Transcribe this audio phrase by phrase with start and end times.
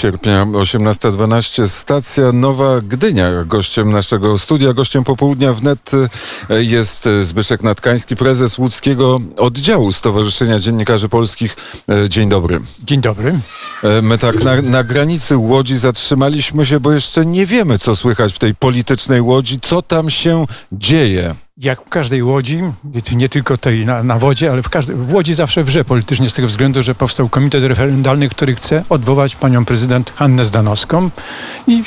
[0.00, 3.44] Sierpnia 18.12 stacja Nowa Gdynia.
[3.44, 5.90] Gościem naszego studia, gościem popołudnia wnet
[6.50, 11.56] e, jest Zbyszek Natkański, prezes łódzkiego oddziału Stowarzyszenia Dziennikarzy Polskich.
[11.88, 12.60] E, dzień dobry.
[12.84, 13.38] Dzień dobry.
[13.82, 18.32] E, my tak na, na granicy Łodzi zatrzymaliśmy się, bo jeszcze nie wiemy, co słychać
[18.32, 22.62] w tej politycznej Łodzi, co tam się dzieje jak w każdej łodzi,
[23.12, 26.34] nie tylko tej na, na wodzie, ale w, każdej, w Łodzi zawsze wrze politycznie z
[26.34, 31.10] tego względu, że powstał komitet referendalny, który chce odwołać panią prezydent Hannę Zdanowską
[31.66, 31.82] i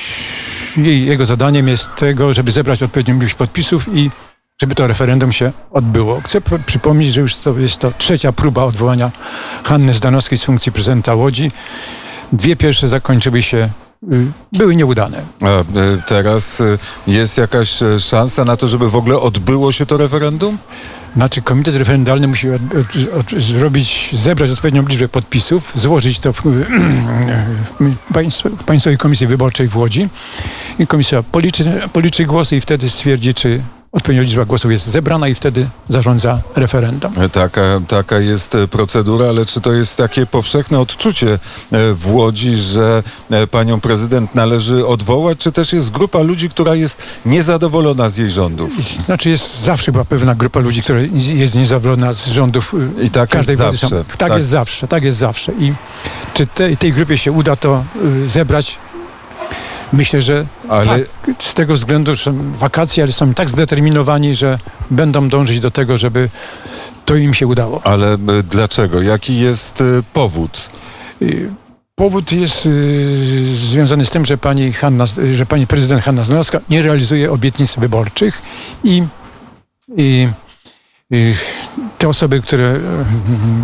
[0.77, 4.11] jej, jego zadaniem jest tego, żeby zebrać odpowiednią ilość podpisów i
[4.61, 6.21] żeby to referendum się odbyło.
[6.21, 9.11] Chcę przypomnieć, że już to jest to trzecia próba odwołania
[9.63, 11.51] Hanny Zdanowskiej z funkcji prezydenta Łodzi.
[12.33, 13.69] Dwie pierwsze zakończyły się
[14.53, 15.21] były nieudane.
[15.41, 15.63] A y,
[16.07, 20.57] teraz y, jest jakaś szansa na to, żeby w ogóle odbyło się to referendum?
[21.15, 26.41] Znaczy komitet referendalny musi od, od, od, zrobić, zebrać odpowiednią liczbę podpisów, złożyć to w,
[28.59, 30.09] w Państwowej Komisji Wyborczej w Łodzi
[30.79, 33.61] i komisja policzy, policzy głosy i wtedy stwierdzi, czy
[33.93, 37.13] odpowiednia liczba głosów jest zebrana i wtedy zarządza referendum.
[37.31, 41.39] Taka, taka jest e, procedura, ale czy to jest takie powszechne odczucie e,
[41.93, 47.01] w Łodzi, że e, panią prezydent należy odwołać, czy też jest grupa ludzi, która jest
[47.25, 48.71] niezadowolona z jej rządów?
[49.05, 53.57] Znaczy jest zawsze była pewna grupa ludzi, która jest niezadowolona z rządów I tak każdej
[53.57, 54.05] jest zawsze.
[54.05, 55.51] Tak, tak, jest zawsze, tak jest zawsze.
[55.59, 55.73] I
[56.33, 57.83] czy tej, tej grupie się uda to
[58.27, 58.77] zebrać,
[59.93, 60.85] Myślę, że ale...
[60.85, 61.01] tak,
[61.39, 64.57] z tego względu, że wakacje, ale są tak zdeterminowani, że
[64.91, 66.29] będą dążyć do tego, żeby
[67.05, 67.81] to im się udało.
[67.83, 68.17] Ale e,
[68.49, 69.01] dlaczego?
[69.01, 70.69] Jaki jest e, powód?
[71.95, 76.81] Powód jest y, związany z tym, że pani, Hanna, że pani prezydent Hanna Znowska nie
[76.81, 78.41] realizuje obietnic wyborczych
[78.83, 79.03] i,
[79.97, 80.27] i,
[81.11, 81.33] i
[81.97, 82.79] te osoby, które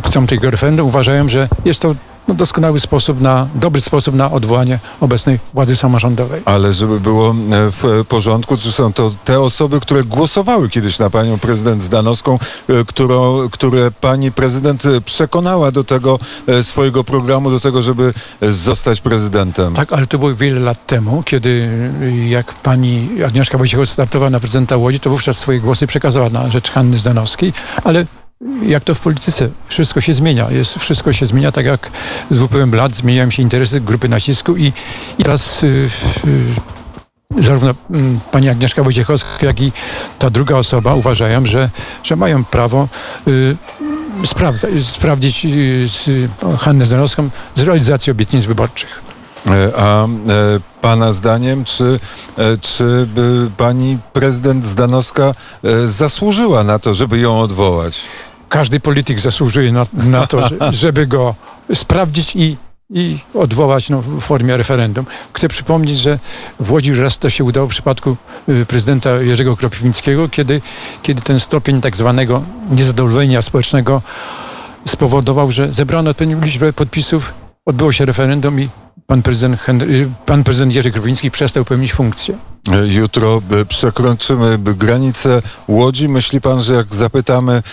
[0.05, 1.95] chcą tego referendum uważają, że jest to
[2.29, 6.41] no, doskonały sposób na, dobry sposób na odwołanie obecnej władzy samorządowej.
[6.45, 7.33] Ale żeby było e,
[7.71, 12.39] w porządku, czy są to te osoby, które głosowały kiedyś na panią prezydent Zdanowską,
[12.69, 19.01] e, którą, które pani prezydent przekonała do tego e, swojego programu, do tego, żeby zostać
[19.01, 19.73] prezydentem.
[19.73, 21.69] Tak, ale to było wiele lat temu, kiedy
[22.27, 26.71] jak pani Agnieszka Wojciechowska startowała na prezydenta Łodzi, to wówczas swoje głosy przekazała na rzecz
[26.71, 28.05] Hanny Zdanowskiej, ale
[28.61, 30.51] jak to w polityce, wszystko się zmienia.
[30.51, 31.91] Jest, wszystko się zmienia, tak jak
[32.31, 34.71] z upływem lat zmieniają się interesy grupy nacisku i,
[35.19, 35.89] i teraz y,
[37.37, 37.75] y, zarówno y,
[38.31, 39.71] pani Agnieszka Wojciechowska, jak i
[40.19, 41.69] ta druga osoba uważają, że,
[42.03, 42.87] że mają prawo
[43.27, 43.57] y,
[44.25, 45.47] sprawdza, sprawdzić
[46.59, 49.01] Hannę Zanowską z realizacji obietnic wyborczych.
[49.47, 50.07] E, a e,
[50.81, 51.99] Pana zdaniem, czy,
[52.37, 53.07] e, czy
[53.57, 55.33] pani prezydent Zdanowska
[55.85, 58.01] zasłużyła na to, żeby ją odwołać?
[58.49, 61.35] Każdy polityk zasługuje na, na to, żeby go
[61.73, 62.57] sprawdzić i
[62.93, 65.05] i odwołać no, w formie referendum.
[65.33, 66.19] Chcę przypomnieć, że
[66.59, 68.17] w Łodzi już raz to się udało w przypadku
[68.49, 70.61] y, prezydenta Jerzego Kropiwnickiego, kiedy,
[71.03, 74.01] kiedy ten stopień tak zwanego niezadowolenia społecznego
[74.87, 77.33] spowodował, że zebrano odpowiednią liczbę podpisów,
[77.65, 78.69] odbyło się referendum i
[79.09, 82.37] pan prezydent, Henry, pan prezydent Jerzy Kropiwnicki przestał pełnić funkcję.
[82.85, 86.09] Jutro przekroczymy granicę Łodzi.
[86.09, 87.63] Myśli pan, że jak zapytamy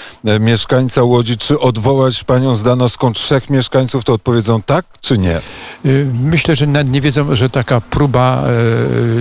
[0.41, 5.41] mieszkańca Łodzi, czy odwołać panią Zdanowską trzech mieszkańców, to odpowiedzą tak czy nie?
[5.87, 8.45] Y, myślę, że nie wiedzą, że taka próba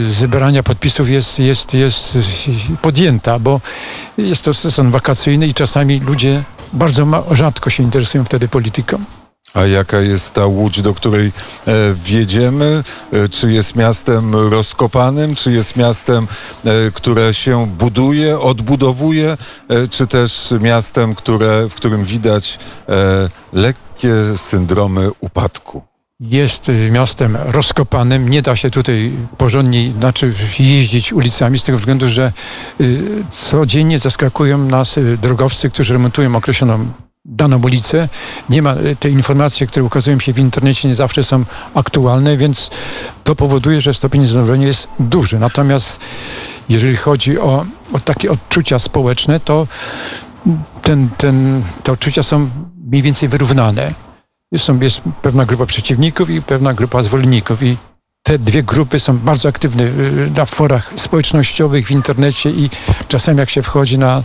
[0.10, 2.18] zebrania podpisów jest, jest, jest
[2.82, 3.62] podjęta, bo
[4.18, 6.44] jest to sezon wakacyjny i czasami ludzie
[6.74, 8.98] bardzo rzadko się interesują wtedy polityką.
[9.56, 12.84] A jaka jest ta łódź, do której e, wjedziemy?
[13.12, 16.28] E, czy jest miastem rozkopanym, czy jest miastem,
[16.66, 19.38] e, które się buduje, odbudowuje,
[19.90, 22.60] czy też miastem, które, w którym widać
[23.54, 25.82] lekkie syndromy upadku?
[26.20, 28.30] jest miastem rozkopanym.
[28.30, 32.32] Nie da się tutaj porządnie znaczy jeździć ulicami z tego względu, że
[33.32, 36.92] codziennie zaskakują nas drogowcy, którzy remontują określoną
[37.36, 38.10] daną ulicę.
[38.50, 42.70] Nie ma, te informacje, które ukazują się w internecie nie zawsze są aktualne, więc
[43.24, 45.40] to powoduje, że stopień zadowolenia jest duży.
[45.40, 46.00] Natomiast
[46.70, 49.68] jeżeli chodzi o, o takie odczucia społeczne, to
[50.82, 52.50] ten, ten, te odczucia są
[52.92, 53.94] mniej więcej wyrównane.
[54.52, 57.78] Jest, jest pewna grupa przeciwników i pewna grupa zwolenników i
[58.24, 62.70] te dwie grupy są bardzo aktywne y, na forach społecznościowych, w internecie i
[63.08, 64.24] czasem jak się wchodzi na,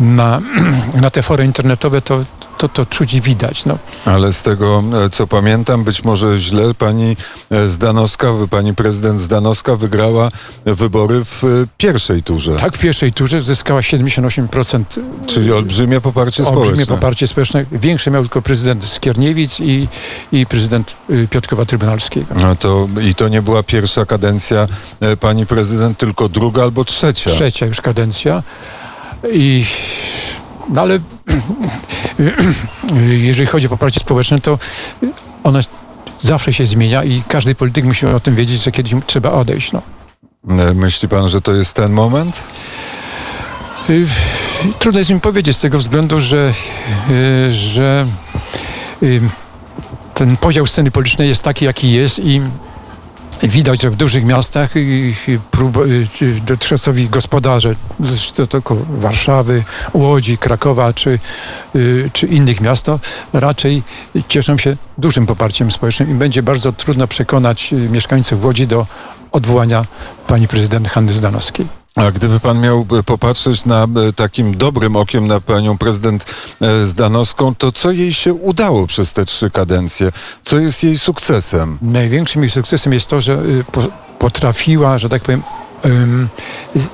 [0.00, 0.40] na,
[1.02, 2.24] na te fory internetowe, to
[2.60, 3.64] to, to czuć i widać.
[3.64, 3.78] No.
[4.04, 7.16] Ale z tego, e, co pamiętam, być może źle, pani
[7.50, 10.28] e, Zdanowska, pani prezydent Zdanowska wygrała
[10.66, 11.46] wybory w e,
[11.78, 12.56] pierwszej turze.
[12.56, 14.84] Tak, w pierwszej turze zyskała 78%.
[15.26, 16.66] Czyli olbrzymie poparcie społeczne.
[16.66, 17.64] Olbrzymie poparcie społeczne.
[17.72, 19.88] Większe miał tylko prezydent Skierniewic i,
[20.32, 20.96] i prezydent
[21.30, 22.34] Piotrkowa Trybunalskiego.
[22.34, 24.66] No to, I to nie była pierwsza kadencja
[25.20, 27.30] pani prezydent, tylko druga albo trzecia.
[27.30, 28.42] Trzecia już kadencja.
[29.32, 29.64] I
[30.70, 30.98] no ale
[33.28, 34.58] jeżeli chodzi o poparcie społeczne, to
[35.44, 35.58] ono
[36.20, 39.72] zawsze się zmienia i każdy polityk musi o tym wiedzieć, że kiedyś trzeba odejść.
[39.72, 39.82] No.
[40.74, 42.48] Myśli pan, że to jest ten moment?
[43.90, 44.06] Y,
[44.78, 46.52] trudno jest mi powiedzieć z tego względu, że,
[47.10, 48.06] y, że
[49.02, 49.20] y,
[50.14, 52.40] ten podział sceny politycznej jest taki, jaki jest i
[53.42, 54.70] Widać, że w dużych miastach
[55.50, 55.78] prób,
[56.46, 57.74] dotychczasowi gospodarze,
[58.34, 59.64] to tylko Warszawy,
[59.94, 61.18] Łodzi, Krakowa czy,
[61.76, 62.86] y, czy innych miast,
[63.32, 63.82] raczej
[64.28, 68.86] cieszą się dużym poparciem społecznym i będzie bardzo trudno przekonać y, mieszkańców Łodzi do
[69.32, 69.84] odwołania
[70.26, 71.79] pani prezydent Hanny Zdanowskiej.
[71.96, 76.84] A gdyby pan miał e, popatrzeć na e, takim dobrym okiem na panią prezydent e,
[76.84, 80.12] Zdanowską, to co jej się udało przez te trzy kadencje?
[80.42, 81.78] Co jest jej sukcesem?
[81.82, 83.64] Największym jej sukcesem jest to, że y,
[84.18, 85.42] potrafiła, że tak powiem,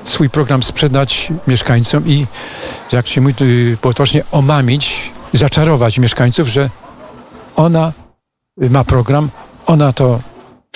[0.03, 2.27] swój program sprzedać mieszkańcom i,
[2.91, 6.69] jak się mówi y, potocznie, omamić, zaczarować mieszkańców, że
[7.55, 7.93] ona
[8.57, 9.29] ma program,
[9.65, 10.19] ona to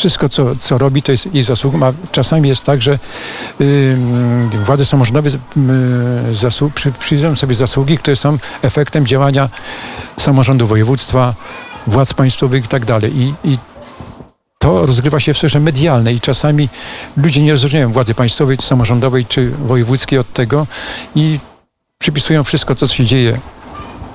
[0.01, 2.99] wszystko, co, co robi, to jest jej zasługą, a czasami jest tak, że
[4.65, 9.49] władze samorządowe yy, zasług, przy, przyjdą sobie zasługi, które są efektem działania
[10.19, 11.33] samorządu województwa,
[11.87, 13.17] władz państwowych i tak dalej.
[13.17, 13.57] I, i
[14.57, 16.69] to rozgrywa się w sferze medialnej i czasami
[17.17, 20.67] ludzie nie rozróżniają władzy państwowej, czy samorządowej, czy wojewódzkiej od tego
[21.15, 21.39] i
[21.97, 23.39] przypisują wszystko, co się dzieje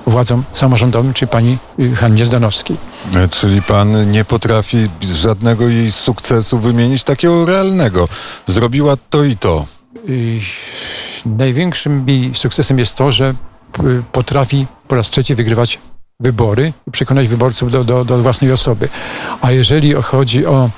[0.07, 2.77] władzom samorządowym, czy pani y, Hannie Zdanowskiej.
[3.15, 8.07] E, czyli pan nie potrafi żadnego jej sukcesu wymienić takiego realnego.
[8.47, 9.65] Zrobiła to i to.
[10.09, 10.39] Y,
[11.25, 13.33] największym jej sukcesem jest to, że
[13.79, 15.79] y, potrafi po raz trzeci wygrywać
[16.19, 18.89] wybory i przekonać wyborców do, do, do własnej osoby.
[19.41, 20.69] A jeżeli chodzi o,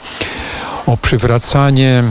[0.86, 2.04] o przywracanie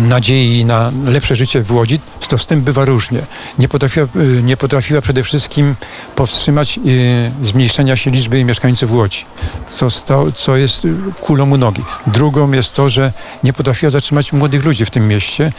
[0.00, 3.20] nadziei na lepsze życie w Łodzi, to z tym bywa różnie.
[3.58, 5.74] Nie potrafiła, y, nie potrafiła przede wszystkim
[6.16, 9.24] powstrzymać y, zmniejszenia się liczby mieszkańców Łodzi,
[9.66, 9.88] co,
[10.32, 10.86] co jest
[11.20, 11.82] kulą u nogi.
[12.06, 13.12] Drugą jest to, że
[13.44, 15.52] nie potrafiła zatrzymać młodych ludzi w tym mieście.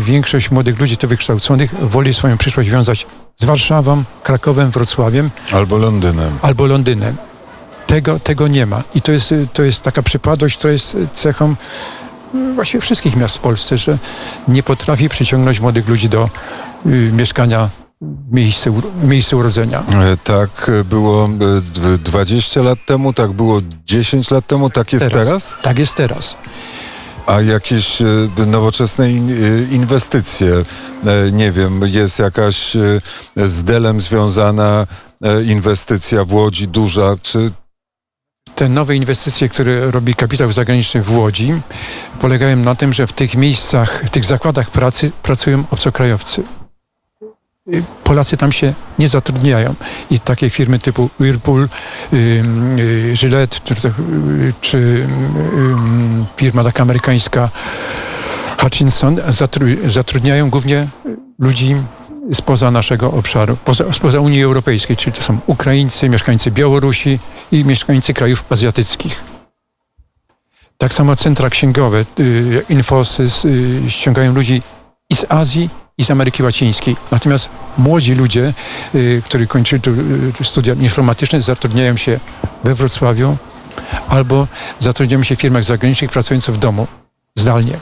[0.00, 3.06] Większość młodych ludzi to wykształconych woli swoją przyszłość wiązać
[3.36, 5.30] z Warszawą, Krakowem, Wrocławiem.
[5.52, 6.38] Albo Londynem.
[6.42, 7.16] Albo Londynem.
[7.86, 8.82] Tego, tego nie ma.
[8.94, 11.54] I to jest, to jest taka przypadłość, która jest cechą
[12.54, 13.98] właściwie wszystkich miast w Polsce, że
[14.48, 16.30] nie potrafi przyciągnąć młodych ludzi do
[16.86, 17.70] y, mieszkania
[18.30, 19.82] miejsce, miejsce urodzenia.
[20.02, 21.28] E, tak było
[21.98, 25.26] 20 e, lat temu, tak było 10 lat temu, tak jest teraz?
[25.26, 25.58] teraz?
[25.62, 26.36] Tak jest teraz.
[27.26, 28.06] A jakieś e,
[28.46, 29.12] nowoczesne
[29.70, 30.64] inwestycje,
[31.32, 32.76] nie wiem, jest jakaś
[33.36, 34.86] z Delem związana
[35.46, 37.50] inwestycja w Łodzi duża, czy
[38.56, 41.54] te nowe inwestycje, które robi kapitał zagraniczny w Łodzi,
[42.20, 46.42] polegają na tym, że w tych miejscach, w tych zakładach pracy pracują obcokrajowcy.
[48.04, 49.74] Polacy tam się nie zatrudniają
[50.10, 51.68] i takie firmy typu Whirlpool,
[53.14, 53.74] Gillette czy,
[54.60, 55.06] czy
[56.36, 57.48] firma taka amerykańska
[58.60, 59.20] Hutchinson
[59.86, 60.88] zatrudniają głównie
[61.38, 61.76] ludzi
[62.32, 67.18] spoza naszego obszaru, poza, spoza Unii Europejskiej, czyli to są Ukraińcy, mieszkańcy Białorusi
[67.52, 69.24] i mieszkańcy krajów azjatyckich.
[70.78, 74.62] Tak samo centra księgowe, y, Infosys, y, ściągają ludzi
[75.10, 76.96] i z Azji, i z Ameryki Łacińskiej.
[77.10, 77.48] Natomiast
[77.78, 78.54] młodzi ludzie,
[78.94, 79.82] y, którzy kończyli
[80.38, 82.20] tu studia informatyczne, zatrudniają się
[82.64, 83.36] we Wrocławiu
[84.08, 84.48] albo
[84.78, 86.86] zatrudniają się w firmach zagranicznych pracujących w domu,
[87.34, 87.78] zdalnie.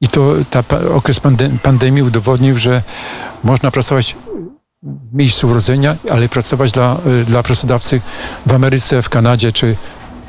[0.00, 1.20] I to ta, okres
[1.62, 2.82] pandemii udowodnił, że
[3.44, 4.16] można pracować
[5.12, 8.00] miejscu urodzenia, ale pracować dla, y, dla pracodawcy
[8.46, 9.76] w Ameryce, w Kanadzie czy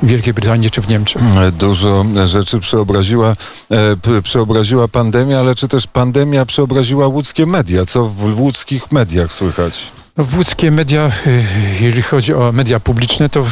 [0.02, 1.22] w Wielkiej Brytanii czy w Niemczech.
[1.52, 3.36] Dużo rzeczy przeobraziła,
[3.70, 7.84] e, przeobraziła pandemia, ale czy też pandemia przeobraziła łódzkie media?
[7.84, 9.92] Co w łódzkich mediach słychać?
[10.16, 11.44] No, łódzkie media, y,
[11.80, 13.44] jeżeli chodzi o media publiczne, to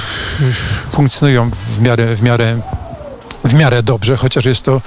[0.93, 2.61] funkcjonują w miarę, w miarę
[3.45, 4.81] w miarę dobrze, chociaż jest to y,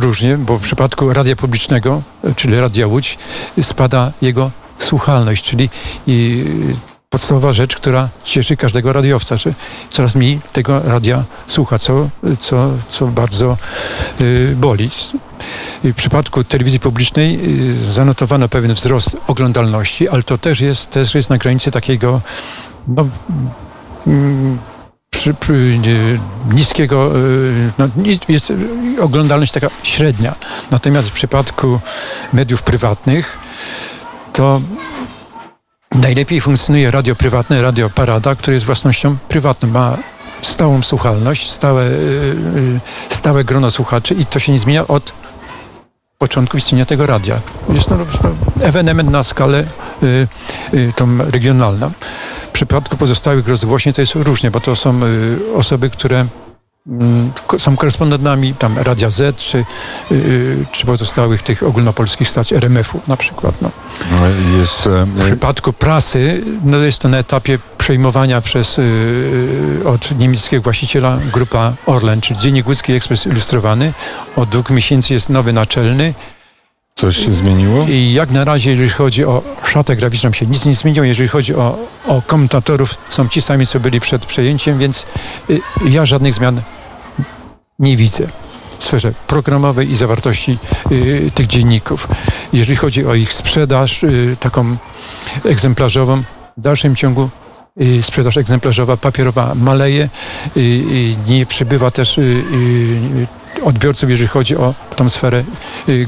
[0.00, 3.18] różnie, bo w przypadku radia publicznego, y, czyli Radia Łódź,
[3.62, 5.70] spada jego słuchalność, czyli
[7.10, 9.54] podstawowa rzecz, która cieszy każdego radiowca, że
[9.90, 12.08] coraz mniej tego radia słucha, co,
[12.40, 13.56] co, co bardzo
[14.20, 14.90] y, boli.
[15.84, 21.30] w przypadku telewizji publicznej y, zanotowano pewien wzrost oglądalności, ale to też jest, też jest
[21.30, 22.20] na granicy takiego
[22.88, 23.08] no,
[24.06, 24.58] mm,
[25.10, 25.78] przy, przy,
[26.54, 27.88] niskiego, y, no,
[28.28, 28.52] jest
[29.00, 30.34] oglądalność taka średnia.
[30.70, 31.80] Natomiast w przypadku
[32.32, 33.38] mediów prywatnych
[34.38, 34.60] to
[35.94, 39.68] najlepiej funkcjonuje radio prywatne, radio Parada, które jest własnością prywatną.
[39.68, 39.96] Ma
[40.42, 42.80] stałą słuchalność, stałe, y, y,
[43.14, 45.12] stałe grono słuchaczy i to się nie zmienia od
[46.18, 47.40] początku istnienia tego radia.
[47.68, 47.96] Jest to
[48.60, 49.64] ewenement na skalę
[50.02, 51.90] y, tą regionalną.
[52.48, 55.00] W przypadku pozostałych rozgłośni to jest różnie, bo to są
[55.54, 56.26] osoby, które
[57.58, 59.64] są korespondentami tam Radia Z czy,
[60.12, 63.62] y, czy pozostałych tych ogólnopolskich stacji RMF-u na przykład.
[63.62, 63.70] No.
[64.12, 70.62] E, Jeszcze W przypadku prasy no jest to na etapie przejmowania przez, y, od niemieckiego
[70.62, 73.92] właściciela grupa Orlen, czyli Dziennik Łódzki Ekspres Ilustrowany.
[74.36, 76.14] Od dwóch miesięcy jest nowy naczelny
[76.94, 77.86] coś się zmieniło?
[77.88, 81.04] i jak na razie, jeżeli chodzi o szatę graficzną, się nic nie zmieniło.
[81.04, 85.06] Jeżeli chodzi o, o komentatorów, są ci sami, co byli przed przejęciem, więc
[85.50, 86.62] y, ja żadnych zmian
[87.78, 88.28] nie widzę
[88.78, 90.58] w sferze programowej i zawartości
[90.92, 92.08] y, tych dzienników.
[92.52, 94.76] Jeżeli chodzi o ich sprzedaż, y, taką
[95.44, 96.22] egzemplarzową,
[96.56, 97.30] w dalszym ciągu
[97.82, 100.08] y, sprzedaż egzemplarzowa, papierowa maleje,
[100.56, 102.42] y, y, nie przybywa też y,
[103.64, 105.44] odbiorców, jeżeli chodzi o tą sferę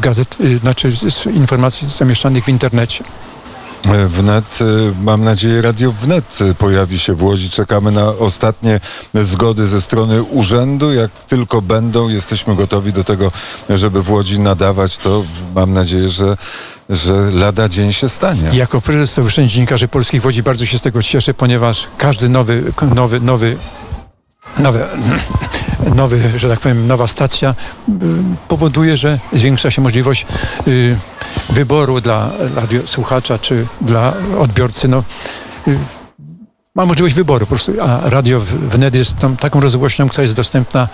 [0.01, 0.93] gazet, znaczy
[1.35, 3.05] informacji zamieszczanych w internecie.
[3.85, 4.65] Wnet, e,
[5.03, 7.51] mam nadzieję, Radio Wnet e, pojawi się w Łodzi.
[7.51, 8.81] Czekamy na ostatnie
[9.15, 10.93] zgody ze strony urzędu.
[10.93, 13.33] Jak tylko będą, jesteśmy gotowi do tego,
[13.69, 14.99] żeby w Łodzi nadawać.
[14.99, 16.37] To mam nadzieję, że,
[16.89, 18.51] że lada dzień się stanie.
[18.53, 22.73] Jako prezes Stowarzyszenia Dziennikarzy Polskich w Łodzi bardzo się z tego cieszę, ponieważ każdy nowy,
[22.95, 23.57] nowy, nowy,
[24.59, 24.87] nowy,
[25.95, 27.55] nowy, że tak powiem, nowa stacja
[27.89, 27.93] y,
[28.49, 30.27] powoduje, że zwiększa się możliwość
[30.69, 30.97] y,
[31.51, 34.89] wyboru dla radiosłuchacza czy dla odbiorcy.
[34.89, 35.05] No,
[35.69, 35.79] y,
[36.75, 40.35] ma możliwość wyboru po prostu, a radio w- wnet jest tą, taką rozgłośnią, która jest
[40.37, 40.89] dostępna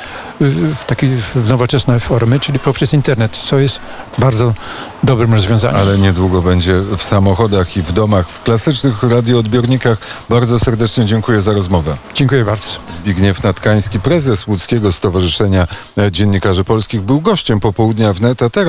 [0.78, 1.10] w takiej
[1.48, 3.78] nowoczesnej formy, czyli poprzez internet, co jest
[4.18, 4.54] bardzo
[5.02, 5.76] dobrym rozwiązaniem.
[5.80, 9.98] Ale niedługo będzie w samochodach i w domach, w klasycznych radioodbiornikach.
[10.28, 11.96] Bardzo serdecznie dziękuję za rozmowę.
[12.14, 12.70] Dziękuję bardzo.
[12.96, 15.68] Zbigniew Natkański, prezes Łódzkiego Stowarzyszenia
[16.10, 18.64] Dziennikarzy Polskich, był gościem popołudnia wnet, a teraz